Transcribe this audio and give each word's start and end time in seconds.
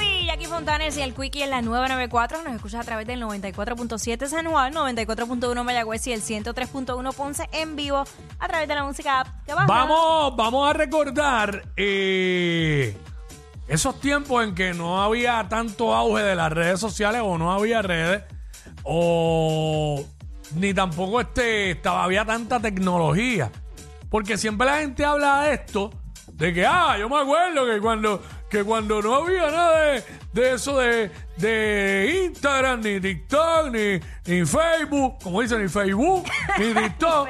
Y 0.00 0.26
Jackie 0.26 0.46
Fontanes 0.46 0.96
y 0.96 1.02
el 1.02 1.12
Quickie 1.12 1.42
en 1.42 1.50
la 1.50 1.60
994. 1.60 2.42
Nos 2.44 2.54
escuchas 2.54 2.82
a 2.82 2.84
través 2.84 3.06
del 3.06 3.20
94.7 3.20 4.28
San 4.28 4.46
Juan, 4.46 4.72
94.1 4.72 5.64
Mayagüez 5.64 6.06
y 6.06 6.12
el 6.12 6.22
103.1 6.22 7.12
Ponce 7.14 7.48
en 7.52 7.74
vivo 7.74 8.04
a 8.38 8.48
través 8.48 8.68
de 8.68 8.74
la 8.76 8.84
música 8.84 9.20
app. 9.20 9.28
¿Qué? 9.44 9.52
Vamos, 9.54 10.36
vamos 10.36 10.70
a 10.70 10.72
recordar 10.72 11.64
eh, 11.76 12.96
esos 13.66 14.00
tiempos 14.00 14.44
en 14.44 14.54
que 14.54 14.72
no 14.72 15.02
había 15.02 15.48
tanto 15.48 15.94
auge 15.94 16.22
de 16.22 16.36
las 16.36 16.52
redes 16.52 16.78
sociales 16.78 17.22
o 17.24 17.36
no 17.36 17.52
había 17.52 17.82
redes 17.82 18.22
o 18.84 20.04
ni 20.54 20.72
tampoco 20.72 21.20
este, 21.20 21.72
estaba, 21.72 22.04
había 22.04 22.24
tanta 22.24 22.60
tecnología. 22.60 23.50
Porque 24.08 24.38
siempre 24.38 24.66
la 24.66 24.78
gente 24.78 25.04
habla 25.04 25.42
de 25.42 25.54
esto, 25.54 25.90
de 26.32 26.54
que, 26.54 26.64
ah, 26.64 26.96
yo 26.98 27.08
me 27.08 27.18
acuerdo 27.18 27.66
que 27.66 27.80
cuando, 27.80 28.22
que 28.50 28.64
cuando 28.64 29.00
no 29.00 29.14
había 29.14 29.50
nada 29.50 29.80
de, 29.80 30.04
de 30.32 30.52
eso 30.54 30.78
de, 30.78 31.10
de 31.36 32.24
Instagram, 32.26 32.80
ni 32.82 33.00
TikTok, 33.00 33.70
ni, 33.70 34.00
ni 34.26 34.44
Facebook, 34.44 35.18
como 35.22 35.40
dicen, 35.40 35.62
ni 35.62 35.68
Facebook, 35.68 36.26
ni 36.58 36.74
TikTok, 36.74 37.28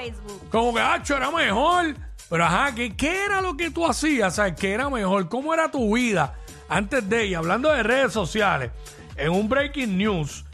como 0.51 0.75
que, 0.75 0.81
ah, 0.81 1.03
era 1.07 1.31
mejor. 1.31 1.95
Pero 2.29 2.45
ajá, 2.45 2.75
¿qué, 2.75 2.97
¿qué 2.97 3.25
era 3.25 3.41
lo 3.41 3.57
que 3.57 3.71
tú 3.71 3.87
hacías? 3.87 4.37
¿Sabes? 4.37 4.55
¿Qué 4.59 4.73
era 4.73 4.89
mejor? 4.89 5.29
¿Cómo 5.29 5.53
era 5.53 5.71
tu 5.71 5.95
vida 5.95 6.35
antes 6.69 7.07
de 7.09 7.25
ella? 7.25 7.39
Hablando 7.39 7.71
de 7.71 7.83
redes 7.83 8.13
sociales, 8.13 8.71
en 9.17 9.31
un 9.31 9.49
breaking 9.49 9.99
news, 9.99 10.45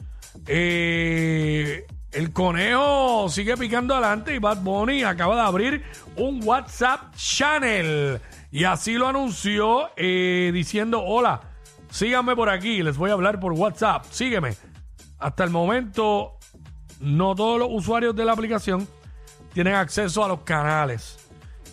eh, 0.46 1.86
el 2.12 2.32
conejo 2.32 3.28
sigue 3.28 3.56
picando 3.56 3.94
adelante 3.94 4.34
y 4.34 4.38
Bad 4.38 4.62
Bunny 4.62 5.04
acaba 5.04 5.36
de 5.36 5.42
abrir 5.42 5.84
un 6.16 6.42
WhatsApp 6.42 7.14
channel. 7.14 8.20
Y 8.56 8.64
así 8.64 8.94
lo 8.94 9.06
anunció 9.06 9.90
eh, 9.96 10.50
diciendo, 10.50 11.02
hola, 11.04 11.42
síganme 11.90 12.34
por 12.34 12.48
aquí, 12.48 12.82
les 12.82 12.96
voy 12.96 13.10
a 13.10 13.12
hablar 13.12 13.38
por 13.38 13.52
WhatsApp, 13.52 14.06
sígueme. 14.10 14.54
Hasta 15.18 15.44
el 15.44 15.50
momento, 15.50 16.38
no 17.00 17.34
todos 17.34 17.58
los 17.58 17.68
usuarios 17.70 18.16
de 18.16 18.24
la 18.24 18.32
aplicación 18.32 18.88
tienen 19.52 19.74
acceso 19.74 20.24
a 20.24 20.28
los 20.28 20.40
canales. 20.40 21.18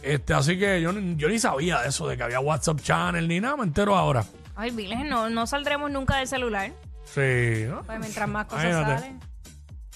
Este, 0.02 0.34
así 0.34 0.60
que 0.60 0.82
yo, 0.82 0.92
ni- 0.92 1.16
yo 1.16 1.30
ni 1.30 1.40
sabía 1.40 1.80
de 1.80 1.88
eso, 1.88 2.06
de 2.06 2.18
que 2.18 2.24
había 2.24 2.42
WhatsApp 2.42 2.82
channel 2.82 3.30
ni 3.30 3.40
nada, 3.40 3.56
me 3.56 3.64
entero 3.64 3.96
ahora. 3.96 4.26
Ay, 4.54 4.72
Viles, 4.72 5.06
no, 5.06 5.30
no 5.30 5.48
saldremos 5.48 5.90
nunca 5.90 6.18
del 6.18 6.28
celular. 6.28 6.74
Sí, 7.06 7.64
¿no? 7.70 7.82
Pues 7.84 7.98
mientras 7.98 8.28
más 8.28 8.46
cosas 8.48 8.66
Imagínate. 8.66 9.00
salen. 9.04 9.20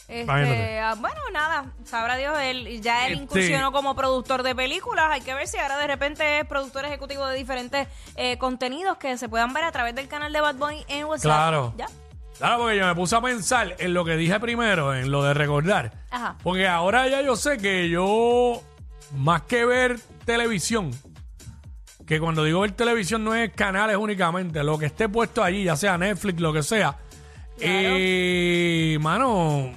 Este, 0.08 0.80
ah, 0.80 0.96
bueno, 0.98 1.20
nada, 1.34 1.66
sabrá 1.84 2.16
Dios, 2.16 2.38
él 2.40 2.82
ya 2.82 3.08
él 3.08 3.14
Este- 3.14 3.24
incursionó 3.24 3.74
como 3.74 3.94
productor 3.94 4.42
de 4.42 4.56
películas, 4.56 5.08
hay 5.12 5.20
que 5.22 5.34
ver 5.34 5.48
si 5.48 5.58
ahora 5.58 5.78
de 5.78 5.88
repente 5.88 6.40
es 6.40 6.46
productor 6.46 6.86
ejecutivo 6.86 7.26
de 7.28 7.36
diferentes 7.36 7.88
eh, 8.16 8.38
contenidos 8.38 8.98
que 8.98 9.18
se 9.18 9.28
puedan 9.28 9.54
ver 9.54 9.66
a 9.66 9.72
través 9.74 9.96
del 9.96 10.08
canal 10.08 10.32
de 10.32 10.40
Bad 10.40 10.56
Bunny 10.56 10.86
en 10.88 11.06
WhatsApp. 11.06 11.24
Claro. 11.24 11.74
¿Ya? 11.78 11.88
Claro, 12.38 12.60
porque 12.60 12.78
yo 12.78 12.86
me 12.86 12.96
puse 12.96 13.16
a 13.18 13.22
pensar 13.22 13.76
en 13.80 13.94
lo 13.94 14.06
que 14.06 14.16
dije 14.16 14.40
primero, 14.40 14.96
en 14.96 15.12
lo 15.12 15.24
de 15.24 15.34
recordar. 15.34 15.92
Ajá. 16.10 16.38
Porque 16.42 16.68
ahora 16.68 17.08
ya 17.10 17.22
yo 17.22 17.36
sé 17.36 17.58
que 17.58 17.90
yo, 17.90 18.62
más 19.16 19.42
que 19.42 19.66
ver 19.66 20.00
televisión, 20.24 20.92
que 22.06 22.22
cuando 22.22 22.46
digo 22.46 22.62
ver 22.62 22.72
televisión 22.72 23.26
no 23.26 23.36
es 23.36 23.52
canales 23.54 23.98
únicamente, 23.98 24.64
lo 24.64 24.78
que 24.78 24.86
esté 24.86 25.10
puesto 25.10 25.44
allí, 25.44 25.66
ya 25.66 25.76
sea 25.76 25.98
Netflix, 25.98 26.40
lo 26.40 26.54
que 26.54 26.64
sea. 26.64 26.96
Eh, 27.60 28.98
mano, 29.02 29.72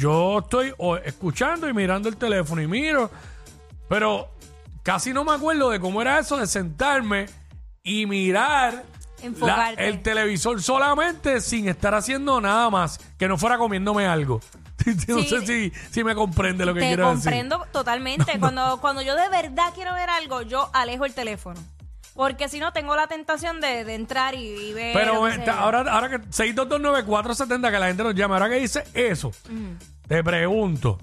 yo 0.00 0.38
estoy 0.40 0.72
escuchando 1.04 1.68
y 1.68 1.74
mirando 1.74 2.08
el 2.08 2.16
teléfono 2.16 2.62
y 2.62 2.66
miro, 2.66 3.10
pero 3.88 4.28
casi 4.82 5.12
no 5.12 5.24
me 5.24 5.32
acuerdo 5.32 5.68
de 5.70 5.78
cómo 5.78 6.00
era 6.00 6.18
eso 6.18 6.36
de 6.38 6.46
sentarme 6.46 7.26
y 7.82 8.06
mirar 8.06 8.82
la- 9.40 9.72
el 9.72 10.02
televisor 10.02 10.62
solamente 10.62 11.40
sin 11.42 11.68
estar 11.68 11.94
haciendo 11.94 12.40
nada 12.40 12.70
más, 12.70 12.98
que 13.18 13.28
no 13.28 13.36
fuera 13.36 13.58
comiéndome 13.58 14.06
algo. 14.06 14.40
no 15.08 15.18
Sí. 15.20 15.28
sé 15.28 15.46
si, 15.46 15.72
si 15.90 16.02
me 16.02 16.14
comprende 16.14 16.64
lo 16.64 16.72
que 16.72 16.80
Te 16.80 16.86
quiero 16.86 17.08
decir. 17.10 17.24
comprendo 17.24 17.66
totalmente. 17.70 18.38
Cuando, 18.38 18.80
cuando 18.80 19.02
yo 19.02 19.14
de 19.14 19.28
verdad 19.28 19.72
quiero 19.74 19.92
ver 19.92 20.08
algo, 20.08 20.40
yo 20.42 20.70
alejo 20.72 21.04
el 21.04 21.12
teléfono. 21.12 21.60
Porque 22.20 22.50
si 22.50 22.60
no, 22.60 22.70
tengo 22.74 22.94
la 22.96 23.06
tentación 23.06 23.62
de, 23.62 23.82
de 23.84 23.94
entrar 23.94 24.34
y, 24.34 24.40
y 24.46 24.72
ver. 24.74 24.92
Pero 24.92 25.24
que 25.24 25.36
eh, 25.36 25.38
ta- 25.38 25.60
ahora, 25.60 25.80
ahora 25.90 26.10
que 26.10 26.18
6229470, 26.28 27.70
que 27.70 27.78
la 27.78 27.86
gente 27.86 28.02
nos 28.02 28.14
llama, 28.14 28.34
ahora 28.34 28.50
que 28.50 28.56
dice 28.56 28.84
eso, 28.92 29.32
te 30.06 30.22
pregunto, 30.22 30.98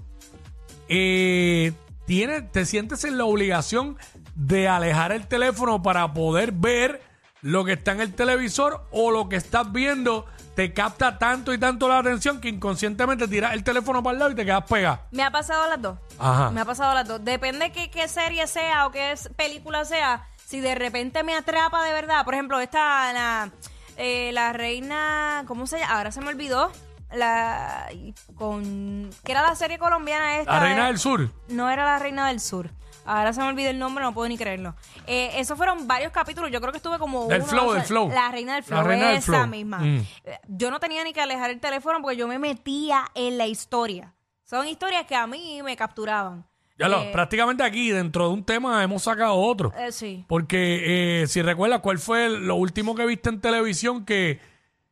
eh, 0.88 1.72
¿tienes, 2.06 2.50
¿te 2.52 2.64
sientes 2.64 3.02
en 3.02 3.18
la 3.18 3.24
obligación 3.24 3.98
de 4.36 4.68
alejar 4.68 5.10
el 5.10 5.26
teléfono 5.26 5.82
para 5.82 6.12
poder 6.14 6.52
ver 6.52 7.02
lo 7.42 7.64
que 7.64 7.72
está 7.72 7.92
en 7.92 8.00
el 8.00 8.14
televisor 8.14 8.86
o 8.92 9.10
lo 9.10 9.28
que 9.28 9.34
estás 9.36 9.72
viendo 9.72 10.24
te 10.54 10.72
capta 10.72 11.18
tanto 11.18 11.52
y 11.52 11.58
tanto 11.58 11.88
la 11.88 11.98
atención 11.98 12.40
que 12.40 12.48
inconscientemente 12.48 13.26
tiras 13.28 13.54
el 13.54 13.62
teléfono 13.64 14.02
para 14.02 14.12
el 14.12 14.18
lado 14.18 14.30
y 14.30 14.34
te 14.34 14.44
quedas 14.44 14.64
pegado? 14.68 15.00
Me 15.10 15.22
ha 15.24 15.30
pasado 15.32 15.68
las 15.68 15.82
dos. 15.82 15.98
Ajá. 16.18 16.50
Me 16.52 16.60
ha 16.60 16.64
pasado 16.64 16.94
las 16.94 17.06
dos. 17.08 17.24
Depende 17.24 17.70
qué, 17.72 17.90
qué 17.90 18.06
serie 18.08 18.46
sea 18.46 18.86
o 18.86 18.92
qué 18.92 19.12
es- 19.12 19.28
película 19.36 19.84
sea. 19.84 20.26
Si 20.48 20.60
de 20.60 20.74
repente 20.74 21.22
me 21.24 21.34
atrapa 21.34 21.84
de 21.84 21.92
verdad. 21.92 22.24
Por 22.24 22.32
ejemplo, 22.32 22.58
esta, 22.58 23.12
la, 23.12 23.50
eh, 23.98 24.30
la 24.32 24.54
reina, 24.54 25.44
¿cómo 25.46 25.66
se 25.66 25.78
llama? 25.78 25.92
Ahora 25.98 26.10
se 26.10 26.22
me 26.22 26.28
olvidó. 26.28 26.72
La, 27.12 27.88
con, 28.34 29.10
¿qué 29.24 29.32
era 29.32 29.42
la 29.42 29.54
serie 29.54 29.78
colombiana 29.78 30.38
esta? 30.38 30.52
La 30.54 30.60
Reina 30.60 30.82
de- 30.82 30.86
del 30.88 30.98
Sur. 30.98 31.30
No 31.48 31.68
era 31.70 31.84
la 31.84 31.98
Reina 31.98 32.28
del 32.28 32.40
Sur. 32.40 32.70
Ahora 33.04 33.32
se 33.34 33.40
me 33.42 33.46
olvidó 33.48 33.68
el 33.70 33.78
nombre, 33.78 34.02
no 34.04 34.14
puedo 34.14 34.26
ni 34.28 34.38
creerlo. 34.38 34.74
Eh, 35.06 35.32
esos 35.36 35.56
fueron 35.58 35.86
varios 35.86 36.12
capítulos. 36.12 36.50
Yo 36.50 36.60
creo 36.60 36.72
que 36.72 36.78
estuve 36.78 36.98
como 36.98 37.26
Del 37.26 37.40
uno, 37.42 37.50
Flow, 37.50 37.64
o 37.66 37.70
sea, 37.72 37.78
del 37.80 37.86
Flow. 37.86 38.08
La 38.10 38.30
Reina 38.30 38.54
del 38.54 38.62
La 38.62 38.66
Flow, 38.66 38.82
Reina 38.84 39.08
del 39.08 39.16
esa 39.18 39.32
Flow. 39.32 39.46
misma. 39.48 39.78
Mm. 39.80 40.06
Eh, 40.24 40.40
Yo 40.48 40.70
no 40.70 40.80
tenía 40.80 41.04
ni 41.04 41.12
que 41.12 41.20
alejar 41.20 41.50
el 41.50 41.60
teléfono 41.60 42.00
porque 42.02 42.16
yo 42.16 42.26
me 42.28 42.38
metía 42.38 43.04
en 43.14 43.36
la 43.38 43.46
historia. 43.46 44.14
Son 44.44 44.66
historias 44.66 45.04
que 45.06 45.14
a 45.14 45.26
mí 45.26 45.60
me 45.62 45.76
capturaban. 45.76 46.46
Ya 46.78 46.88
lo, 46.88 47.02
Eh, 47.02 47.10
prácticamente 47.12 47.62
aquí, 47.64 47.90
dentro 47.90 48.28
de 48.28 48.34
un 48.34 48.44
tema, 48.44 48.82
hemos 48.84 49.02
sacado 49.02 49.34
otro. 49.34 49.72
eh, 49.76 49.90
sí. 49.90 50.24
Porque 50.28 51.22
eh, 51.22 51.26
si 51.26 51.42
recuerdas, 51.42 51.80
¿cuál 51.80 51.98
fue 51.98 52.28
lo 52.28 52.54
último 52.54 52.94
que 52.94 53.04
viste 53.04 53.28
en 53.30 53.40
televisión 53.40 54.04
que, 54.04 54.38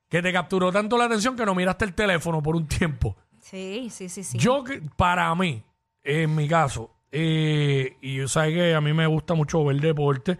que 0.08 0.20
te 0.20 0.32
capturó 0.32 0.72
tanto 0.72 0.98
la 0.98 1.04
atención 1.04 1.36
que 1.36 1.46
no 1.46 1.54
miraste 1.54 1.84
el 1.84 1.94
teléfono 1.94 2.42
por 2.42 2.56
un 2.56 2.66
tiempo? 2.66 3.16
Sí, 3.40 3.88
sí, 3.90 4.08
sí, 4.08 4.24
sí. 4.24 4.36
Yo, 4.38 4.64
que- 4.64 4.82
para 4.96 5.32
mí, 5.36 5.62
en 6.02 6.34
mi 6.34 6.48
caso, 6.48 6.90
eh, 7.12 7.96
y 8.00 8.16
yo 8.16 8.26
sabes 8.28 8.54
que 8.54 8.74
a 8.74 8.80
mí 8.80 8.92
me 8.92 9.06
gusta 9.06 9.34
mucho 9.34 9.64
ver 9.64 9.80
deporte, 9.80 10.36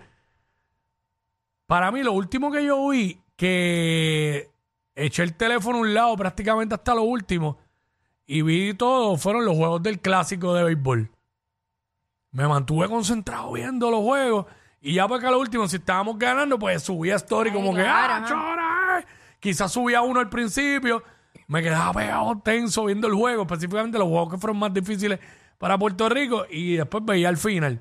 para 1.66 1.90
mí 1.92 2.02
lo 2.02 2.12
último 2.12 2.50
que 2.50 2.64
yo 2.64 2.88
vi, 2.88 3.20
que 3.36 4.50
eché 4.94 5.22
el 5.22 5.34
teléfono 5.34 5.78
a 5.78 5.80
un 5.82 5.94
lado 5.94 6.16
prácticamente 6.16 6.74
hasta 6.74 6.94
lo 6.94 7.02
último, 7.02 7.58
y 8.26 8.42
vi 8.42 8.74
todo, 8.74 9.16
fueron 9.16 9.44
los 9.44 9.56
juegos 9.56 9.82
del 9.82 10.00
clásico 10.00 10.54
de 10.54 10.64
béisbol. 10.64 11.10
Me 12.36 12.46
mantuve 12.46 12.86
concentrado 12.86 13.50
viendo 13.52 13.90
los 13.90 14.00
juegos. 14.00 14.44
Y 14.82 14.92
ya 14.92 15.08
porque 15.08 15.26
a 15.26 15.30
lo 15.30 15.40
último, 15.40 15.66
si 15.68 15.76
estábamos 15.76 16.18
ganando, 16.18 16.58
pues 16.58 16.82
subía 16.82 17.16
story 17.16 17.48
Ay, 17.48 17.56
como 17.56 17.74
que, 17.74 17.80
claro, 17.80 18.12
¡ah, 18.12 18.16
ajá. 18.18 18.28
chora! 18.28 19.00
eh". 19.00 19.04
Quizás 19.40 19.72
subía 19.72 20.02
uno 20.02 20.20
al 20.20 20.28
principio. 20.28 21.02
Me 21.48 21.62
quedaba 21.62 21.94
pegado 21.94 22.38
tenso 22.44 22.84
viendo 22.84 23.06
el 23.06 23.14
juego, 23.14 23.44
específicamente 23.44 23.98
los 23.98 24.08
juegos 24.08 24.34
que 24.34 24.38
fueron 24.38 24.58
más 24.58 24.74
difíciles 24.74 25.18
para 25.56 25.78
Puerto 25.78 26.10
Rico. 26.10 26.44
Y 26.50 26.76
después 26.76 27.02
veía 27.06 27.30
el 27.30 27.38
final. 27.38 27.80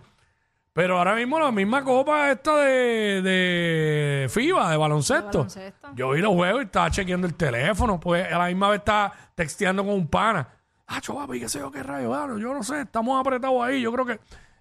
Pero 0.71 0.99
ahora 0.99 1.15
mismo 1.15 1.37
la 1.37 1.51
misma 1.51 1.83
copa 1.83 2.31
esta 2.31 2.55
de, 2.55 3.21
de 3.21 4.29
FIBA, 4.29 4.71
de 4.71 4.77
baloncesto. 4.77 5.29
De 5.31 5.37
baloncesto. 5.37 5.89
Yo 5.95 6.11
vi 6.11 6.21
los 6.21 6.33
juegos 6.33 6.61
y 6.61 6.65
estaba 6.65 6.89
chequeando 6.91 7.27
el 7.27 7.33
teléfono, 7.33 7.99
pues 7.99 8.31
a 8.31 8.37
la 8.37 8.47
misma 8.47 8.69
vez 8.69 8.79
estaba 8.79 9.11
texteando 9.35 9.83
con 9.83 9.95
un 9.95 10.07
pana. 10.07 10.47
Ah, 10.87 11.01
papi, 11.05 11.41
qué 11.41 11.49
sé 11.49 11.59
yo, 11.59 11.69
qué 11.71 11.83
rayo, 11.83 12.07
bueno, 12.09 12.37
yo 12.37 12.53
no 12.53 12.63
sé, 12.63 12.81
estamos 12.81 13.19
apretados 13.19 13.61
ahí, 13.61 13.81
yo 13.81 13.91
creo 13.91 14.05
que... 14.05 14.19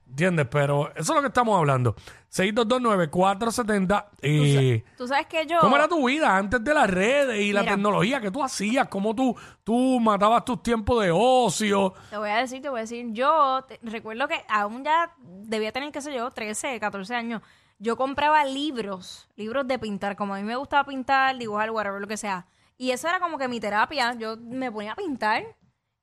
¿Entiendes? 0.09 0.47
Pero 0.50 0.91
eso 0.94 1.00
es 1.12 1.16
lo 1.16 1.20
que 1.22 1.26
estamos 1.28 1.59
hablando. 1.59 1.97
6229470. 2.32 4.06
Eh, 4.22 4.84
Tú 4.97 5.06
sabes 5.09 5.27
que 5.27 5.47
yo... 5.47 5.59
¿Cómo 5.60 5.77
era 5.77 5.89
tu 5.89 6.06
vida 6.06 6.36
antes 6.36 6.62
de 6.62 6.74
las 6.74 6.89
redes 6.91 7.41
y 7.41 7.53
la 7.53 7.65
tecnología? 7.65 8.21
¿Qué 8.21 8.30
tú 8.30 8.42
hacías? 8.42 8.89
¿Cómo 8.89 9.15
tú, 9.15 9.36
tú 9.62 9.98
matabas 10.01 10.45
tus 10.45 10.62
tiempos 10.62 11.03
de 11.03 11.10
ocio? 11.12 11.95
Te 12.10 12.16
voy 12.16 12.30
a 12.30 12.36
decir, 12.36 12.62
te 12.62 12.68
voy 12.68 12.78
a 12.80 12.83
decir. 12.83 13.06
Yo 13.12 13.65
te- 13.66 13.80
recuerdo 13.83 14.28
que 14.28 14.45
aún 14.48 14.84
ya 14.84 15.15
debía 15.18 15.72
tener, 15.72 15.91
qué 15.92 16.01
sé 16.01 16.15
yo, 16.15 16.30
13, 16.30 16.78
14 16.80 17.15
años. 17.15 17.42
Yo 17.78 17.97
compraba 17.97 18.45
libros, 18.45 19.28
libros 19.36 19.66
de 19.66 19.78
pintar. 19.78 20.16
Como 20.16 20.34
a 20.34 20.39
mí 20.39 20.45
me 20.45 20.57
gustaba 20.57 20.84
pintar, 20.84 21.36
dibujar, 21.39 21.71
whatever, 21.71 22.00
lo 22.00 22.07
que 22.07 22.16
sea. 22.16 22.47
Y 22.78 22.91
eso 22.92 23.09
era 23.09 23.21
como 23.21 23.36
que 23.39 23.48
mi 23.48 23.60
terapia. 23.60 24.15
Yo 24.15 24.36
me 24.36 24.71
ponía 24.71 24.92
a 24.92 24.97
pintar. 24.97 25.45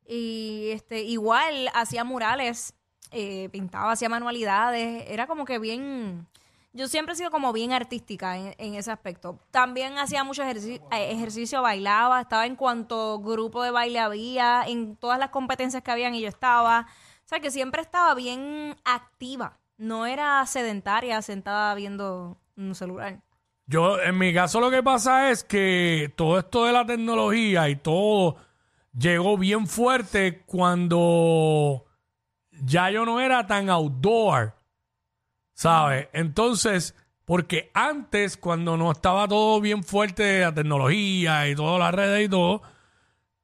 Y 0.06 0.70
este 0.72 1.04
igual 1.04 1.70
hacía 1.74 2.04
murales, 2.04 2.74
eh, 3.12 3.50
pintaba, 3.52 3.92
hacía 3.92 4.10
manualidades. 4.10 5.06
Era 5.08 5.28
como 5.28 5.46
que 5.46 5.60
bien... 5.60 6.28
Yo 6.74 6.88
siempre 6.88 7.14
he 7.14 7.18
sido 7.18 7.32
como 7.32 7.52
bien 7.52 7.74
artística 7.74 8.38
en, 8.38 8.76
ese 8.76 8.92
aspecto. 8.92 9.38
También 9.52 9.98
hacía 9.98 10.24
mucho 10.24 10.42
ejerci- 10.42 10.82
eh, 10.94 11.12
ejercicio, 11.12 11.62
bailaba, 11.62 12.22
estaba 12.22 12.46
en 12.46 12.56
cuanto 12.56 13.20
grupo 13.20 13.62
de 13.62 13.72
baile 13.72 14.00
había, 14.00 14.64
en 14.66 14.96
todas 14.96 15.20
las 15.20 15.32
competencias 15.32 15.84
que 15.84 15.92
habían 15.92 16.16
y 16.16 16.22
yo 16.22 16.30
estaba. 16.30 16.88
O 17.26 17.28
sea, 17.28 17.42
que 17.42 17.52
siempre 17.52 17.82
estaba 17.82 18.16
bien 18.16 18.78
activa. 18.86 19.60
No 19.78 20.06
era 20.06 20.46
sedentaria, 20.46 21.22
sentada 21.22 21.76
viendo 21.76 22.38
un 22.56 22.74
celular. 22.74 23.20
Yo, 23.66 24.00
en 24.02 24.18
mi 24.18 24.34
caso, 24.34 24.62
lo 24.62 24.72
que 24.72 24.82
pasa 24.82 25.30
es 25.30 25.44
que 25.44 26.14
todo 26.16 26.40
esto 26.40 26.66
de 26.66 26.72
la 26.72 26.86
tecnología 26.86 27.68
y 27.68 27.76
todo 27.76 28.38
llegó 28.98 29.38
bien 29.38 29.68
fuerte 29.68 30.44
cuando 30.46 31.86
ya 32.64 32.90
yo 32.90 33.06
no 33.06 33.20
era 33.20 33.46
tan 33.48 33.70
outdoor, 33.70 34.56
¿sabes? 35.54 36.08
Entonces, 36.14 36.96
porque 37.26 37.72
antes, 37.74 38.38
cuando 38.38 38.78
no 38.78 38.92
estaba 38.92 39.28
todo 39.28 39.62
bien 39.62 39.84
fuerte, 39.84 40.42
la 40.42 40.54
tecnología 40.54 41.48
y 41.48 41.56
todas 41.56 41.80
las 41.80 41.94
redes 41.94 42.26
y 42.26 42.30
todo, 42.30 42.62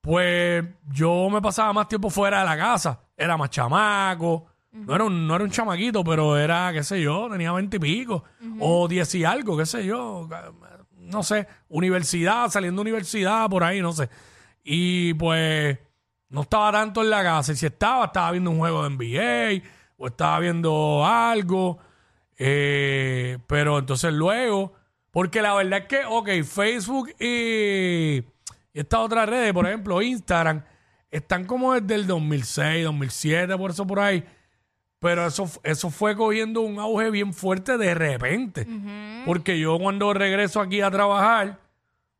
pues 0.01 0.63
yo 0.89 1.29
me 1.29 1.41
pasaba 1.41 1.73
más 1.73 1.87
tiempo 1.87 2.09
fuera 2.09 2.39
de 2.39 2.45
la 2.45 2.57
casa. 2.57 3.01
Era 3.15 3.37
más 3.37 3.49
chamaco. 3.49 4.45
No 4.71 4.93
era, 4.93 5.03
un, 5.05 5.25
no 5.27 5.35
era 5.35 5.43
un 5.43 5.49
chamaquito, 5.49 6.03
pero 6.03 6.37
era, 6.37 6.71
qué 6.71 6.83
sé 6.83 7.01
yo, 7.01 7.27
tenía 7.31 7.51
veinte 7.51 7.77
y 7.77 7.79
pico. 7.79 8.23
O 8.59 8.87
diez 8.87 9.13
y 9.15 9.25
algo, 9.25 9.57
qué 9.57 9.65
sé 9.65 9.85
yo. 9.85 10.29
No 10.91 11.23
sé, 11.23 11.47
universidad, 11.69 12.49
saliendo 12.49 12.81
de 12.81 12.91
universidad, 12.91 13.49
por 13.49 13.63
ahí, 13.63 13.81
no 13.81 13.91
sé. 13.91 14.09
Y 14.63 15.13
pues 15.15 15.79
no 16.29 16.41
estaba 16.41 16.71
tanto 16.71 17.01
en 17.01 17.09
la 17.09 17.23
casa. 17.23 17.53
Y 17.53 17.55
si 17.55 17.65
estaba, 17.65 18.05
estaba 18.05 18.31
viendo 18.31 18.51
un 18.51 18.59
juego 18.59 18.83
de 18.83 18.89
NBA 18.89 19.67
o 19.97 20.07
estaba 20.07 20.39
viendo 20.39 21.05
algo. 21.05 21.79
Eh, 22.37 23.39
pero 23.47 23.79
entonces 23.79 24.13
luego, 24.13 24.73
porque 25.11 25.41
la 25.41 25.55
verdad 25.55 25.79
es 25.79 25.85
que, 25.87 26.05
ok, 26.05 26.29
Facebook 26.43 27.09
y, 27.19 28.23
estas 28.73 28.99
otras 28.99 29.27
redes, 29.27 29.53
por 29.53 29.65
ejemplo, 29.65 30.01
Instagram, 30.01 30.63
están 31.09 31.45
como 31.45 31.73
desde 31.73 31.95
el 31.95 32.05
2006, 32.05 32.83
2007, 32.83 33.57
por 33.57 33.71
eso 33.71 33.87
por 33.87 33.99
ahí. 33.99 34.23
Pero 34.99 35.25
eso, 35.27 35.49
eso 35.63 35.89
fue 35.89 36.15
cogiendo 36.15 36.61
un 36.61 36.79
auge 36.79 37.09
bien 37.11 37.33
fuerte 37.33 37.77
de 37.77 37.93
repente. 37.93 38.67
Porque 39.25 39.59
yo 39.59 39.77
cuando 39.79 40.13
regreso 40.13 40.59
aquí 40.59 40.81
a 40.81 40.91
trabajar, 40.91 41.59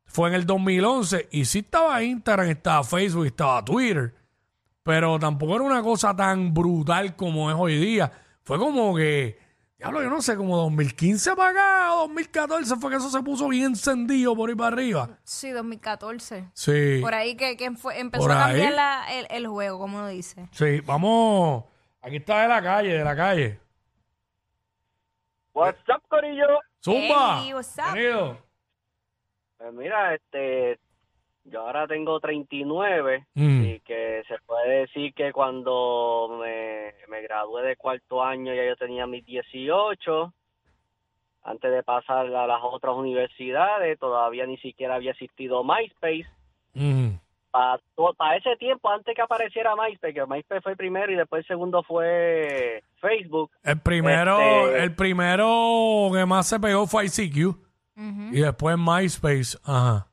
fue 0.08 0.28
en 0.30 0.34
el 0.34 0.46
2011, 0.46 1.28
y 1.30 1.44
sí 1.44 1.60
estaba 1.60 2.02
Instagram, 2.02 2.48
estaba 2.48 2.82
Facebook, 2.82 3.26
estaba 3.26 3.64
Twitter. 3.64 4.14
Pero 4.82 5.18
tampoco 5.18 5.54
era 5.54 5.64
una 5.64 5.82
cosa 5.82 6.16
tan 6.16 6.52
brutal 6.54 7.14
como 7.14 7.50
es 7.50 7.56
hoy 7.58 7.78
día. 7.78 8.10
Fue 8.42 8.58
como 8.58 8.96
que, 8.96 9.38
diablo, 9.76 10.02
yo 10.02 10.08
no 10.08 10.22
sé, 10.22 10.34
como 10.34 10.56
2015 10.56 11.36
para 11.36 11.50
acá, 11.50 11.94
o 11.94 11.98
2014 12.08 12.76
fue 12.76 12.90
que 12.90 12.96
eso 12.96 13.10
se 13.10 13.22
puso 13.22 13.48
bien 13.48 13.64
encendido 13.66 14.34
por 14.34 14.48
ahí 14.48 14.56
para 14.56 14.68
arriba. 14.68 15.10
Sí, 15.24 15.50
2014. 15.50 16.48
Sí. 16.54 16.98
Por 17.02 17.12
ahí 17.14 17.36
que, 17.36 17.58
que 17.58 17.70
fue, 17.72 18.00
empezó 18.00 18.22
Por 18.24 18.32
a 18.32 18.46
cambiar 18.46 18.72
la- 18.72 19.06
el, 19.12 19.26
el 19.30 19.46
juego, 19.46 19.78
como 19.78 19.98
uno 19.98 20.08
dice. 20.08 20.48
Sí, 20.52 20.80
vamos. 20.80 21.64
Aquí 22.00 22.16
está 22.16 22.40
de 22.42 22.48
la 22.48 22.62
calle, 22.62 22.94
de 22.94 23.04
la 23.04 23.14
calle. 23.14 23.60
What's 25.52 25.80
up, 25.88 26.02
Corillo? 26.08 26.46
Zumba. 26.82 27.42
Hey, 27.42 27.52
what's 27.52 27.76
up? 27.76 27.92
Bienvenido. 27.92 28.38
Pues 29.58 29.72
mira, 29.74 30.14
este, 30.14 30.78
yo 31.44 31.62
ahora 31.62 31.86
tengo 31.86 32.20
39 32.20 33.26
Mm. 33.34 33.64
y 33.64 33.80
que 33.80 34.22
se 34.28 34.36
puede 34.46 34.80
decir 34.80 35.12
que 35.14 35.32
cuando 35.32 36.38
me, 36.40 36.94
me 37.08 37.22
gradué 37.22 37.62
de 37.62 37.76
cuarto 37.76 38.22
año 38.22 38.54
ya 38.54 38.64
yo 38.64 38.76
tenía 38.76 39.06
mis 39.06 39.24
18. 39.24 40.32
Antes 41.44 41.70
de 41.72 41.82
pasar 41.82 42.26
a 42.26 42.46
las 42.46 42.60
otras 42.62 42.94
universidades, 42.94 43.98
todavía 43.98 44.44
ni 44.46 44.58
siquiera 44.58 44.96
había 44.96 45.12
existido 45.12 45.64
MySpace. 45.64 46.26
Mm. 46.74 47.12
Para 47.50 48.36
ese 48.36 48.54
tiempo, 48.56 48.90
antes 48.90 49.14
que 49.16 49.22
apareciera 49.22 49.74
MySpace, 49.74 50.12
que 50.14 50.26
MySpace 50.26 50.60
fue 50.60 50.72
el 50.72 50.78
primero 50.78 51.10
y 51.10 51.16
después 51.16 51.40
el 51.40 51.46
segundo 51.48 51.82
fue 51.82 52.84
Facebook. 53.00 53.50
El 53.64 53.80
primero, 53.80 54.38
Este- 54.38 54.82
el 54.84 54.94
primero 54.94 56.10
que 56.12 56.26
más 56.26 56.46
se 56.48 56.60
pegó 56.60 56.86
fue 56.86 57.06
ICQ. 57.06 57.56
Y 58.32 58.40
después 58.40 58.76
MySpace. 58.78 59.58
Ajá. 59.64 60.06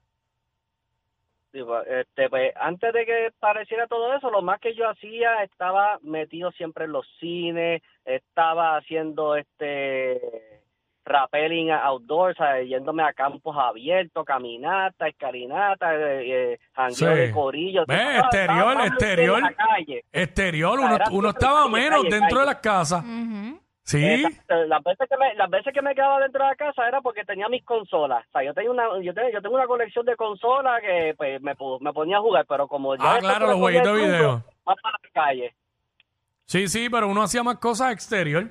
Pues, 1.51 1.87
Este, 1.87 2.29
pues, 2.29 2.51
antes 2.59 2.91
de 2.93 3.05
que 3.05 3.27
apareciera 3.27 3.87
todo 3.87 4.13
eso, 4.13 4.29
lo 4.29 4.41
más 4.41 4.59
que 4.59 4.75
yo 4.75 4.89
hacía 4.89 5.41
estaba 5.43 5.99
metido 6.01 6.51
siempre 6.51 6.83
en 6.85 6.91
los 6.91 7.07
cines, 7.19 7.81
estaba 8.03 8.75
haciendo 8.75 9.35
este 9.37 10.61
rappelling 11.05 11.71
outdoors, 11.71 12.35
¿sabes? 12.35 12.67
yéndome 12.67 13.03
a 13.03 13.13
campos 13.13 13.55
abiertos, 13.57 14.25
caminata, 14.25 15.07
escalinata, 15.07 15.95
eh, 15.95 16.53
eh, 16.53 16.59
Sí. 16.89 17.05
de 17.05 17.31
corillo. 17.31 17.85
Ve, 17.87 17.95
Estaba- 17.95 18.17
exterior, 18.19 18.67
estaba 18.71 18.87
exterior. 18.87 19.37
en 19.37 19.43
la 19.43 19.53
calle. 19.53 20.03
Exterior, 20.11 20.79
uno, 20.79 20.97
uno 21.11 21.29
estaba 21.29 21.69
menos 21.69 22.01
calle, 22.03 22.15
dentro 22.19 22.39
de 22.39 22.45
las 22.47 22.55
casas. 22.55 23.03
Ujú. 23.05 23.59
Sí. 23.85 24.03
Exacto. 24.03 24.65
Las 24.65 24.83
veces 24.83 25.07
que 25.07 25.15
me 25.17 25.35
las 25.35 25.49
veces 25.49 25.71
que 25.73 25.81
me 25.83 25.93
quedaba 25.93 26.19
dentro 26.19 26.43
de 26.43 26.49
la 26.49 26.55
casa 26.55 26.87
era 26.87 27.01
porque 27.01 27.23
tenía 27.23 27.47
mis 27.49 27.63
consolas. 27.63 28.25
O 28.27 28.31
sea, 28.31 28.43
yo 28.43 28.53
tenía 28.53 28.71
una 28.71 28.83
yo 29.01 29.13
tengo, 29.13 29.29
yo 29.29 29.41
tengo 29.43 29.55
una 29.55 29.67
colección 29.67 30.05
de 30.07 30.15
consolas 30.15 30.81
que 30.81 31.13
pues 31.15 31.39
me, 31.41 31.55
pu- 31.55 31.79
me 31.81 31.93
ponía 31.93 32.17
a 32.17 32.21
jugar, 32.21 32.45
pero 32.49 32.67
como 32.67 32.95
ya 32.95 33.03
Ah, 33.15 33.19
claro, 33.19 33.45
los 33.47 33.57
jueguitos 33.57 33.95
de 33.95 34.03
video. 34.07 34.43
más 34.65 34.75
para 34.81 34.97
la 35.03 35.09
calle. 35.13 35.53
Sí, 36.45 36.67
sí, 36.67 36.89
pero 36.89 37.07
uno 37.07 37.21
hacía 37.21 37.43
más 37.43 37.57
cosas 37.59 37.91
exterior. 37.93 38.49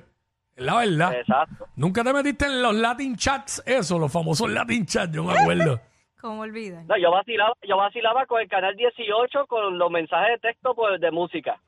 Es 0.55 0.63
la 0.63 0.75
verdad. 0.77 1.13
Exacto. 1.15 1.67
Nunca 1.75 2.01
te 2.03 2.13
metiste 2.13 2.45
en 2.45 2.61
los 2.61 2.73
Latin 2.73 3.17
chats, 3.17 3.61
eso, 3.65 3.99
los 3.99 4.11
famosos 4.11 4.49
Latin 4.49 4.85
chats, 4.85 5.13
yo 5.13 5.23
me 5.25 5.33
acuerdo. 5.37 5.81
¿Cómo 6.21 6.41
olvidan? 6.41 6.87
No, 6.87 6.97
yo 6.97 7.11
vacilaba, 7.11 7.53
yo 7.67 7.75
vacilaba 7.77 8.25
con 8.25 8.41
el 8.41 8.47
canal 8.47 8.73
18 8.75 9.45
con 9.47 9.77
los 9.77 9.91
mensajes 9.91 10.29
de 10.41 10.47
texto 10.49 10.73
pues, 10.73 10.99
de 11.01 11.11
música. 11.11 11.59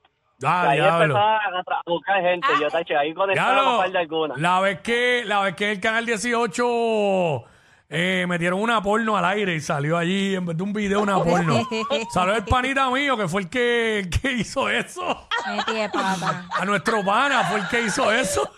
Ah, 0.43 0.69
ahí 0.69 0.77
diablo. 0.79 1.03
empezaba 1.05 1.37
a, 1.37 1.63
tra- 1.63 1.77
a 1.85 1.89
buscar 1.89 2.21
gente. 2.21 2.47
Yo 2.61 2.67
taché, 2.69 2.95
ahí 2.95 3.13
conectaba 3.13 3.53
Diablo, 3.53 3.77
par 3.79 3.91
de 3.91 3.97
algunas. 3.99 4.37
la 4.39 4.59
vez 4.59 4.81
que 4.81 5.23
la 5.25 5.41
vez 5.41 5.55
que 5.55 5.71
el 5.71 5.79
canal 5.79 6.05
18 6.05 7.43
eh, 7.89 8.25
metieron 8.27 8.59
una 8.61 8.81
porno 8.81 9.17
al 9.17 9.25
aire 9.25 9.55
y 9.55 9.61
salió 9.61 9.97
allí 9.97 10.35
en 10.35 10.45
vez 10.45 10.57
de 10.57 10.63
un 10.63 10.73
video 10.73 11.01
una 11.01 11.15
porno. 11.23 11.67
salió 12.13 12.35
el 12.35 12.43
panita 12.43 12.89
mío 12.91 13.17
que 13.17 13.27
fue 13.27 13.41
el 13.43 13.49
que, 13.49 13.99
el 13.99 14.09
que 14.09 14.31
hizo 14.33 14.69
eso. 14.69 15.27
Metí 15.47 15.73
de 15.73 15.89
pata. 15.89 16.45
A 16.59 16.65
nuestro 16.65 17.03
pana 17.03 17.43
fue 17.45 17.59
el 17.59 17.67
que 17.69 17.81
hizo 17.81 18.11
eso. 18.11 18.49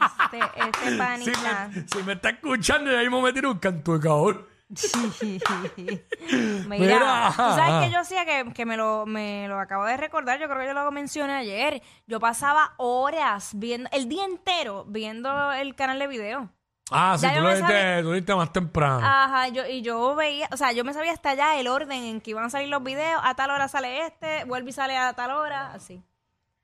Este, 0.00 0.38
este 0.38 0.90
Si 0.90 0.98
panita. 0.98 1.68
me, 1.74 1.88
si 1.88 2.02
me 2.02 2.12
está 2.14 2.30
escuchando, 2.30 2.90
ya 2.90 2.98
mismo 2.98 3.20
me 3.22 3.32
tiró 3.32 3.50
un 3.52 3.58
canto 3.58 3.94
de 3.96 4.00
cabrón. 4.00 4.46
Mira, 4.70 6.66
Mira. 6.68 7.32
tú 7.36 7.42
sabes 7.42 7.86
que 7.86 7.92
yo 7.92 7.98
hacía 8.00 8.24
que, 8.24 8.52
que 8.52 8.64
me, 8.66 8.76
lo, 8.76 9.04
me 9.06 9.48
lo 9.48 9.58
acabo 9.58 9.84
de 9.84 9.96
recordar, 9.96 10.38
yo 10.38 10.46
creo 10.48 10.60
que 10.60 10.66
yo 10.66 10.72
lo 10.74 10.90
mencioné 10.92 11.34
ayer. 11.34 11.82
Yo 12.06 12.20
pasaba 12.20 12.74
horas 12.78 13.50
viendo, 13.54 13.88
el 13.92 14.08
día 14.08 14.24
entero 14.24 14.84
viendo 14.86 15.52
el 15.52 15.74
canal 15.74 15.98
de 15.98 16.06
video. 16.06 16.50
Ah, 16.92 17.14
sí, 17.16 17.22
Ya 17.22 17.30
tú 17.30 17.36
yo 17.36 17.42
lo 17.42 17.48
me 17.48 17.54
diste, 17.56 17.72
sabía- 17.72 18.02
tú 18.24 18.32
lo 18.32 18.36
más 18.36 18.52
temprano. 18.52 19.00
Ajá, 19.06 19.48
yo, 19.48 19.66
y 19.66 19.82
yo 19.82 20.14
veía, 20.16 20.48
o 20.52 20.56
sea, 20.56 20.72
yo 20.72 20.84
me 20.84 20.92
sabía 20.92 21.12
hasta 21.12 21.30
allá 21.30 21.58
el 21.58 21.68
orden 21.68 22.02
en 22.02 22.20
que 22.20 22.30
iban 22.30 22.44
a 22.44 22.50
salir 22.50 22.68
los 22.68 22.82
videos, 22.82 23.20
a 23.24 23.34
tal 23.34 23.50
hora 23.50 23.68
sale 23.68 24.06
este, 24.06 24.44
vuelve 24.44 24.70
y 24.70 24.72
sale 24.72 24.96
a 24.96 25.12
tal 25.12 25.30
hora, 25.32 25.72
así. 25.72 26.02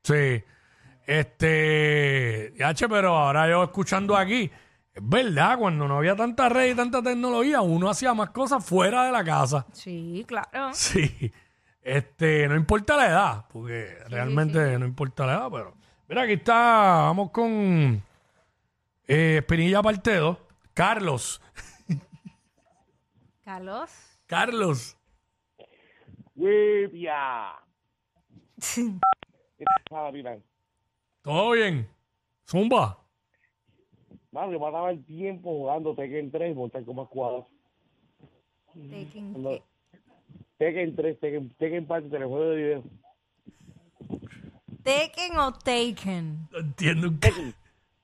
Sí. 0.03 0.43
Este, 1.05 2.53
ya 2.57 2.73
che, 2.73 2.89
pero 2.89 3.15
ahora 3.17 3.47
yo 3.49 3.63
escuchando 3.63 4.17
aquí, 4.17 4.51
es 4.97 5.07
verdad, 5.07 5.59
cuando 5.59 5.87
no 5.87 5.97
había 5.99 6.15
tanta 6.15 6.49
red 6.49 6.71
y 6.71 6.75
tanta 6.75 7.03
tecnología, 7.03 7.61
uno 7.61 7.87
hacía 7.87 8.15
más 8.15 8.31
cosas 8.31 8.65
fuera 8.65 9.05
de 9.05 9.11
la 9.11 9.23
casa. 9.23 9.65
Sí, 9.71 10.25
claro. 10.27 10.71
Sí. 10.73 11.31
Este, 11.83 12.47
no 12.49 12.55
importa 12.55 12.97
la 12.97 13.07
edad, 13.07 13.45
porque 13.47 13.95
realmente 14.09 14.77
no 14.79 14.85
importa 14.85 15.25
la 15.25 15.33
edad, 15.33 15.49
pero. 15.51 15.73
Mira, 16.09 16.23
aquí 16.23 16.33
está, 16.33 16.53
vamos 16.53 17.29
con 17.31 18.01
eh, 19.07 19.37
Espinilla 19.37 19.81
parte 19.83 20.15
2. 20.15 20.37
Carlos. 20.73 21.41
Carlos. 23.43 23.91
Carlos. 24.25 24.97
¡Huevia! 26.35 27.51
Ah, 27.51 27.61
mira, 30.11 30.37
¿Todo 31.21 31.51
bien? 31.51 31.87
Zumba. 32.45 33.06
Mano, 34.31 34.51
yo 34.51 34.59
pasaba 34.59 34.91
el 34.91 35.03
tiempo 35.05 35.49
jugando 35.49 35.95
Tekken 35.95 36.31
3 36.31 36.51
y 36.51 36.55
Mortal 36.55 36.85
Kombat 36.85 37.07
4. 37.09 37.47
Taking- 38.75 39.31
Cuando- 39.33 39.63
Tekken 40.57 40.95
3, 40.95 41.19
Tekken, 41.19 41.49
Tekken 41.57 41.85
parte 41.87 42.09
telejuego 42.09 42.49
de 42.49 42.55
video. 42.55 42.83
Taken 44.83 45.37
o 45.39 45.51
Taken. 45.53 46.47
No 46.51 46.59
entiendo 46.59 47.11
Tekken, 47.19 47.53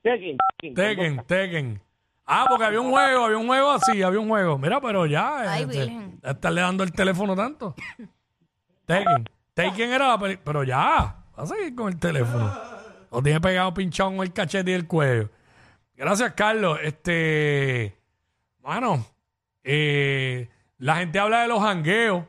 Tekken, 0.02 0.36
Tekken. 0.60 0.74
Tekken, 0.74 1.22
Tekken. 1.26 1.80
Ah, 2.26 2.46
porque 2.48 2.64
había 2.64 2.80
un 2.80 2.90
juego, 2.90 3.24
había 3.26 3.36
un 3.38 3.46
juego 3.46 3.70
así, 3.70 4.02
había 4.02 4.18
un 4.20 4.28
juego. 4.28 4.56
Mira, 4.58 4.80
pero 4.80 5.04
ya. 5.06 5.52
Ay, 5.52 5.62
este, 5.64 5.86
ya 6.22 6.30
estarle 6.30 6.60
dando 6.62 6.82
el 6.84 6.92
teléfono 6.92 7.36
tanto. 7.36 7.74
Tekken. 8.86 9.28
Tekken 9.54 9.90
era 9.92 10.18
Pero 10.18 10.64
ya, 10.64 11.22
va 11.38 11.42
a 11.42 11.46
seguir 11.46 11.74
con 11.74 11.88
el 11.92 11.98
teléfono. 11.98 12.50
Lo 13.12 13.22
tiene 13.22 13.40
pegado 13.40 13.72
pinchado 13.74 14.10
en 14.10 14.20
el 14.20 14.32
cachete 14.32 14.70
y 14.70 14.74
el 14.74 14.86
cuello. 14.88 15.28
Gracias, 15.96 16.32
Carlos. 16.34 16.78
Este. 16.82 17.96
Bueno, 18.58 19.04
eh, 19.62 20.48
la 20.78 20.96
gente 20.96 21.18
habla 21.18 21.42
de 21.42 21.48
los 21.48 21.62
jangueos. 21.62 22.24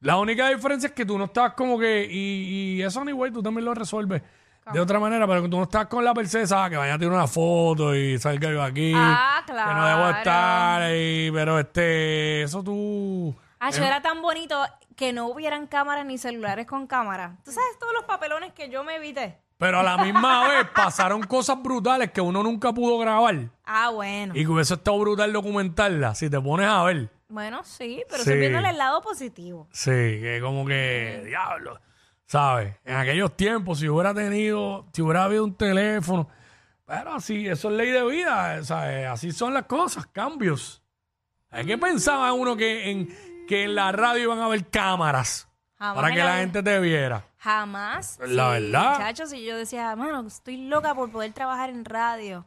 La 0.00 0.16
única 0.18 0.48
diferencia 0.48 0.88
es 0.88 0.92
que 0.94 1.04
tú 1.06 1.18
no 1.18 1.24
estás 1.24 1.52
como 1.54 1.78
que. 1.78 2.06
Y, 2.10 2.76
y 2.78 2.82
eso, 2.82 3.00
anyway, 3.00 3.30
tú 3.30 3.42
también 3.42 3.64
lo 3.64 3.74
resuelves. 3.74 4.22
de 4.72 4.80
otra 4.80 4.98
manera, 4.98 5.26
pero 5.26 5.42
tú 5.48 5.56
no 5.56 5.64
estás 5.64 5.86
con 5.86 6.04
la 6.04 6.14
percesa 6.14 6.68
que 6.70 6.76
vaya 6.76 6.94
a 6.94 6.98
tirar 6.98 7.12
una 7.14 7.26
foto 7.26 7.94
y 7.94 8.18
salga 8.18 8.50
yo 8.50 8.62
aquí. 8.62 8.92
Ah, 8.96 9.42
Que 9.46 9.52
no 9.52 9.58
debo 9.86 9.98
claro. 10.00 10.18
estar 10.18 10.82
ahí, 10.82 11.30
pero 11.32 11.58
este, 11.58 12.42
eso 12.42 12.62
tú. 12.62 13.34
Ah, 13.60 13.68
eso 13.68 13.84
era 13.84 14.00
tan 14.02 14.22
bonito 14.22 14.60
que 14.96 15.12
no 15.12 15.26
hubieran 15.28 15.66
cámaras 15.68 16.04
ni 16.06 16.18
celulares 16.18 16.66
con 16.66 16.86
cámara. 16.88 17.36
¿Tú 17.44 17.52
sabes 17.52 17.78
todos 17.78 17.92
los 17.92 18.04
papelones 18.04 18.52
que 18.52 18.68
yo 18.70 18.82
me 18.84 18.96
evité? 18.96 19.38
Pero 19.62 19.78
a 19.78 19.82
la 19.84 19.96
misma 19.96 20.48
vez 20.48 20.66
pasaron 20.74 21.22
cosas 21.22 21.62
brutales 21.62 22.10
que 22.10 22.20
uno 22.20 22.42
nunca 22.42 22.72
pudo 22.72 22.98
grabar. 22.98 23.48
Ah, 23.64 23.90
bueno. 23.90 24.34
Y 24.36 24.40
que 24.44 24.48
hubiese 24.48 24.74
estado 24.74 24.98
brutal 24.98 25.32
documentarla, 25.32 26.16
si 26.16 26.28
te 26.28 26.40
pones 26.40 26.66
a 26.66 26.82
ver. 26.82 27.10
Bueno, 27.28 27.62
sí, 27.62 28.02
pero 28.10 28.24
Sí. 28.24 28.32
estoy 28.32 28.46
el 28.46 28.76
lado 28.76 29.00
positivo. 29.02 29.68
Sí, 29.70 29.90
que 29.92 30.40
como 30.42 30.66
que, 30.66 31.22
diablo, 31.26 31.80
¿sabes? 32.26 32.74
En 32.84 32.96
aquellos 32.96 33.36
tiempos, 33.36 33.78
si 33.78 33.88
hubiera 33.88 34.12
tenido, 34.12 34.84
si 34.92 35.00
hubiera 35.00 35.22
habido 35.24 35.44
un 35.44 35.54
teléfono, 35.54 36.26
pero 36.84 37.20
sí, 37.20 37.46
eso 37.46 37.70
es 37.70 37.76
ley 37.76 37.90
de 37.92 38.04
vida, 38.04 38.64
¿sabes? 38.64 39.06
Así 39.06 39.30
son 39.30 39.54
las 39.54 39.66
cosas, 39.66 40.08
cambios. 40.08 40.82
¿A 41.52 41.62
qué 41.62 41.78
pensaba 41.78 42.32
uno 42.32 42.56
que 42.56 42.90
en, 42.90 43.46
que 43.46 43.62
en 43.62 43.76
la 43.76 43.92
radio 43.92 44.24
iban 44.24 44.40
a 44.40 44.46
haber 44.46 44.66
cámaras 44.68 45.48
Jamás 45.82 45.94
para 45.96 46.08
en 46.08 46.14
que 46.14 46.22
la 46.24 46.36
gente 46.36 46.62
te 46.62 46.78
viera? 46.80 47.24
Jamás. 47.38 48.18
La 48.20 48.56
Sí, 48.56 48.62
verdad. 48.62 48.92
Muchachos, 48.98 49.32
y 49.32 49.44
yo 49.44 49.56
decía, 49.56 49.94
mano, 49.96 50.26
estoy 50.26 50.56
loca 50.68 50.94
por 50.94 51.10
poder 51.10 51.32
trabajar 51.32 51.70
en 51.70 51.84
radio. 51.84 52.46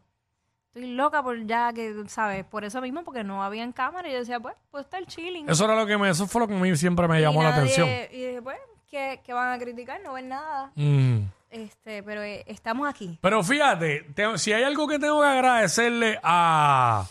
Estoy 0.67 0.93
loca 0.93 1.21
por 1.21 1.45
ya 1.45 1.73
que, 1.73 1.93
¿sabes? 2.07 2.45
Por 2.45 2.63
eso 2.65 2.79
mismo, 2.81 3.03
porque 3.03 3.23
no 3.23 3.43
habían 3.43 3.71
cámara. 3.73 4.07
Y 4.07 4.13
yo 4.13 4.19
decía, 4.19 4.39
pues, 4.39 4.55
pues 4.71 4.85
estar 4.85 5.05
chilling. 5.05 5.49
Eso 5.49 5.65
era 5.65 5.75
lo 5.75 5.85
que 5.85 5.97
me, 5.97 6.09
eso 6.09 6.27
fue 6.27 6.41
lo 6.41 6.47
que 6.47 6.55
a 6.55 6.57
mí 6.59 6.75
siempre 6.77 7.07
me 7.07 7.19
llamó 7.21 7.43
la 7.43 7.49
atención. 7.49 7.87
Y 8.11 8.25
dije, 8.25 8.41
pues, 8.41 8.57
¿qué, 8.89 9.21
qué 9.25 9.33
van 9.33 9.51
a 9.51 9.57
criticar? 9.59 9.99
No 10.01 10.13
ven 10.13 10.29
nada. 10.29 10.71
Mm. 10.75 11.19
Este, 11.49 12.03
pero 12.03 12.21
eh, 12.23 12.43
estamos 12.47 12.87
aquí. 12.89 13.17
Pero 13.21 13.41
fíjate, 13.43 14.01
te- 14.13 14.37
si 14.37 14.51
hay 14.53 14.63
algo 14.63 14.87
que 14.87 14.99
tengo 14.99 15.21
que 15.21 15.27
agradecerle 15.27 16.19
a, 16.23 17.05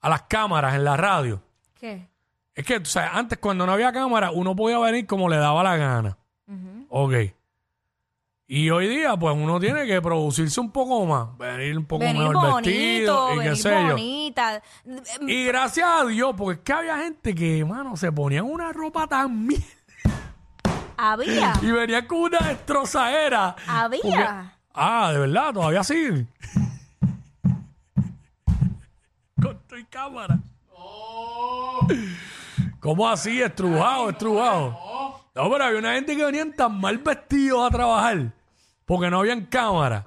a 0.00 0.08
las 0.08 0.22
cámaras 0.22 0.74
en 0.74 0.84
la 0.84 0.96
radio, 0.96 1.40
¿Qué? 1.78 2.08
Es 2.58 2.66
que, 2.66 2.76
o 2.78 2.84
sea, 2.84 3.10
antes 3.16 3.38
cuando 3.38 3.64
no 3.66 3.72
había 3.72 3.92
cámara, 3.92 4.30
uno 4.32 4.54
podía 4.56 4.78
venir 4.78 5.06
como 5.06 5.28
le 5.28 5.36
daba 5.36 5.62
la 5.62 5.76
gana. 5.76 6.18
Ok. 6.88 7.12
Y 8.50 8.70
hoy 8.70 8.88
día, 8.88 9.14
pues 9.16 9.36
uno 9.36 9.60
tiene 9.60 9.86
que 9.86 10.00
producirse 10.00 10.58
un 10.58 10.70
poco 10.72 11.04
más, 11.04 11.36
venir 11.36 11.76
un 11.76 11.84
poco 11.84 12.02
Venir 12.02 12.28
mejor 12.28 12.50
bonito, 12.50 12.56
vestido 12.62 13.28
y 13.28 13.32
qué 13.32 13.38
venir 13.44 13.56
sé 13.58 13.70
yo. 13.70 13.88
bonita. 13.90 14.62
Y 15.26 15.44
gracias 15.44 15.86
a 15.86 16.04
Dios, 16.06 16.34
porque 16.36 16.58
es 16.58 16.64
que 16.64 16.72
había 16.72 16.96
gente 16.98 17.34
que, 17.34 17.62
mano, 17.66 17.94
se 17.96 18.10
ponían 18.10 18.44
una 18.46 18.72
ropa 18.72 19.06
tan 19.06 19.46
mierda 19.46 19.66
Había. 20.96 21.52
y 21.60 21.70
venían 21.70 22.06
con 22.06 22.18
una 22.20 22.38
destrozadera. 22.38 23.54
Había. 23.66 24.00
Porque- 24.00 24.22
ah, 24.74 25.10
de 25.12 25.18
verdad, 25.18 25.52
todavía 25.52 25.84
sí. 25.84 26.08
Con 29.40 29.56
tu 29.68 29.76
cámara. 29.90 30.38
¿Cómo 32.88 33.06
así? 33.06 33.42
Estrujado, 33.42 34.08
estrujado. 34.08 34.70
No, 35.34 35.50
pero 35.50 35.62
había 35.64 35.78
una 35.78 35.92
gente 35.92 36.16
que 36.16 36.24
venían 36.24 36.56
tan 36.56 36.80
mal 36.80 36.96
vestidos 36.96 37.66
a 37.66 37.70
trabajar 37.70 38.32
porque 38.86 39.10
no 39.10 39.18
habían 39.18 39.44
cámara. 39.44 40.06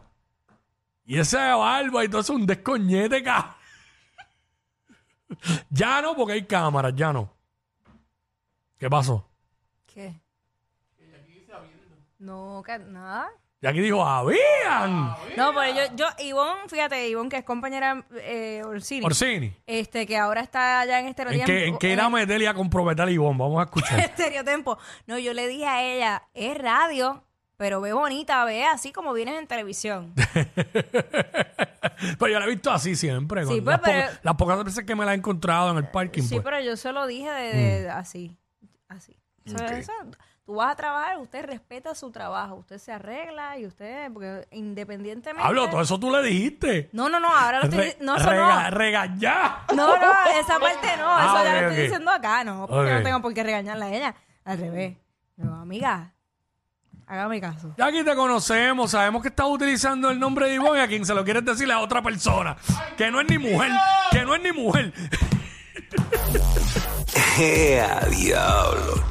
Y 1.06 1.20
esa 1.20 1.56
barba 1.58 2.04
y 2.04 2.08
todo 2.10 2.22
eso, 2.22 2.34
un 2.34 2.48
descoñete, 2.48 3.22
cabrón. 3.22 3.54
Ya 5.70 6.02
no, 6.02 6.16
porque 6.16 6.34
hay 6.34 6.48
cámaras, 6.48 6.94
ya 6.96 7.14
no. 7.14 7.32
¿Qué 8.80 8.90
pasó? 8.90 9.30
¿Qué? 9.86 10.20
No, 12.18 12.64
que- 12.66 12.80
nada. 12.80 13.30
Y 13.64 13.68
aquí 13.68 13.80
dijo, 13.80 14.04
habían. 14.04 15.16
No, 15.38 15.54
pero 15.54 15.68
yo, 15.76 15.96
yo, 15.96 16.06
Ivonne, 16.24 16.62
fíjate, 16.68 17.08
Ivonne, 17.10 17.30
que 17.30 17.38
es 17.38 17.44
compañera 17.44 18.04
eh, 18.16 18.64
Orsini, 18.66 19.06
Orsini. 19.06 19.54
este, 19.68 20.08
que 20.08 20.18
ahora 20.18 20.42
está 20.42 20.80
allá 20.80 20.98
en 20.98 21.06
¿En 21.06 21.10
Estereotiempo. 21.12 21.46
qué, 21.46 21.66
en 21.68 21.78
qué 21.78 21.92
irá 21.92 22.06
a 22.06 22.10
meterle 22.10 22.48
a 22.48 22.56
comprometer 22.56 23.08
a 23.08 23.12
Ivonne? 23.12 23.38
Vamos 23.38 23.60
a 23.62 23.66
escuchar. 23.66 24.00
Estereotiempo. 24.00 24.80
No, 25.06 25.20
yo 25.20 25.36
le 25.36 25.48
dije 25.48 25.68
a 25.68 25.84
ella, 25.84 26.24
es 26.34 26.58
radio, 26.58 27.24
pero 27.58 27.82
ve 27.82 27.94
bonita, 27.94 28.44
ve 28.46 28.66
así 28.66 28.92
como 28.92 29.14
vienes 29.14 29.38
en 29.38 29.46
televisión. 29.46 30.14
Pero 32.18 32.32
yo 32.32 32.40
la 32.40 32.46
he 32.46 32.50
visto 32.50 32.72
así 32.72 32.96
siempre. 32.96 33.46
Sí, 33.46 33.62
pues, 33.62 33.80
las, 33.80 33.82
pero- 33.82 34.10
las 34.24 34.36
pocas 34.36 34.64
veces 34.64 34.86
que 34.86 34.96
me 34.96 35.06
la 35.06 35.14
he 35.14 35.18
encontrado 35.18 35.70
en 35.72 35.78
el 35.78 35.88
parking. 35.88 36.24
Sí, 36.24 36.30
pues. 36.36 36.44
pero 36.44 36.60
yo 36.60 36.76
se 36.76 36.92
lo 36.92 37.06
dije 37.06 37.30
de, 37.30 37.54
de- 37.82 37.90
así, 37.90 38.36
así. 38.88 39.16
Eso- 39.46 39.56
Ok. 39.64 39.72
eso- 39.72 39.92
tú 40.52 40.58
vas 40.58 40.74
a 40.74 40.76
trabajar, 40.76 41.18
usted 41.20 41.46
respeta 41.46 41.96
su 41.96 42.12
trabajo, 42.12 42.56
usted 42.56 42.78
se 42.78 42.92
arregla 42.92 43.58
y 43.58 43.66
usted, 43.66 44.12
porque 44.12 44.46
independientemente... 44.52 45.48
Hablo, 45.48 45.70
todo 45.70 45.80
eso 45.82 45.98
tú 45.98 46.12
le 46.12 46.22
dijiste. 46.24 46.90
No, 46.92 47.08
no, 47.08 47.22
no, 47.22 47.30
ahora 47.34 47.60
lo 47.60 47.64
estoy 47.70 47.80
Re- 47.80 47.98
No, 48.02 48.18
eso 48.18 48.30
rega- 48.30 48.70
no. 48.70 48.78
regañá. 48.78 49.60
No, 49.74 49.88
no, 49.96 50.12
esa 50.42 50.60
parte 50.60 50.88
no, 50.98 51.20
eso 51.20 51.38
Ah, 51.38 51.42
ya 51.46 51.52
ok, 51.52 51.56
lo 51.62 51.68
estoy 51.70 51.84
diciendo 51.84 52.12
acá, 52.12 52.44
no, 52.44 52.68
porque 52.68 52.92
no 52.96 53.02
tengo 53.02 53.22
por 53.22 53.34
qué 53.34 53.44
regañarla 53.44 53.86
a 53.86 53.94
ella. 53.94 54.14
Al 54.44 54.58
revés. 54.58 54.98
No, 55.38 55.62
amiga, 55.62 56.12
hágame 57.08 57.40
caso. 57.40 57.74
Ya 57.78 57.86
aquí 57.86 58.04
te 58.04 58.14
conocemos, 58.14 58.92
sabemos 58.92 59.22
que 59.22 59.30
estás 59.30 59.48
utilizando 59.48 60.10
el 60.10 60.20
nombre 60.20 60.50
de 60.50 60.56
Ivonne 60.56 60.80
y 60.80 60.84
a 60.84 60.88
quien 60.90 61.06
se 61.06 61.14
lo 61.14 61.24
quieres 61.24 61.46
decirle 61.46 61.74
a 61.74 61.80
otra 61.80 62.02
persona. 62.02 62.58
Que 62.98 63.10
no 63.10 63.22
es 63.22 63.30
ni 63.30 63.38
mujer, 63.38 63.72
que 64.12 64.26
no 64.26 64.36
es 64.36 64.42
ni 64.44 64.52
mujer. 64.52 64.92
¡Ea, 67.40 68.02
diablo! 68.10 69.11